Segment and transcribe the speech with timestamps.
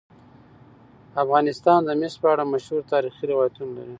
[1.23, 3.89] افغانستان د مس په اړه مشهور تاریخی روایتونه لري.